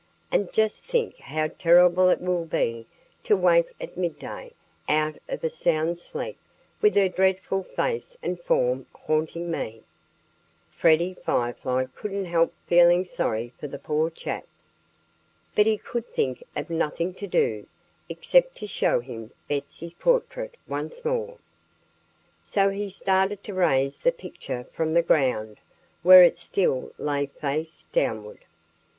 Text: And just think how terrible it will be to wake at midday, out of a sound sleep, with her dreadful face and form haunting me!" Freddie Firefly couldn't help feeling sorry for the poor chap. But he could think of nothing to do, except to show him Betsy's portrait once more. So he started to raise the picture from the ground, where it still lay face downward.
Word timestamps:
And 0.31 0.51
just 0.51 0.83
think 0.83 1.17
how 1.19 1.45
terrible 1.49 2.09
it 2.09 2.19
will 2.21 2.45
be 2.45 2.87
to 3.21 3.37
wake 3.37 3.67
at 3.79 3.95
midday, 3.97 4.51
out 4.89 5.19
of 5.29 5.43
a 5.43 5.49
sound 5.51 5.99
sleep, 5.99 6.39
with 6.81 6.95
her 6.95 7.07
dreadful 7.07 7.61
face 7.61 8.17
and 8.23 8.39
form 8.39 8.87
haunting 8.95 9.51
me!" 9.51 9.83
Freddie 10.67 11.13
Firefly 11.13 11.85
couldn't 11.93 12.25
help 12.25 12.51
feeling 12.65 13.05
sorry 13.05 13.53
for 13.59 13.67
the 13.67 13.77
poor 13.77 14.09
chap. 14.09 14.47
But 15.53 15.67
he 15.67 15.77
could 15.77 16.07
think 16.07 16.41
of 16.55 16.71
nothing 16.71 17.13
to 17.13 17.27
do, 17.27 17.67
except 18.09 18.55
to 18.55 18.65
show 18.65 19.01
him 19.01 19.29
Betsy's 19.47 19.93
portrait 19.93 20.57
once 20.67 21.05
more. 21.05 21.37
So 22.41 22.69
he 22.71 22.89
started 22.89 23.43
to 23.43 23.53
raise 23.53 23.99
the 23.99 24.11
picture 24.11 24.63
from 24.71 24.93
the 24.95 25.03
ground, 25.03 25.57
where 26.01 26.23
it 26.23 26.39
still 26.39 26.91
lay 26.97 27.27
face 27.27 27.85
downward. 27.91 28.45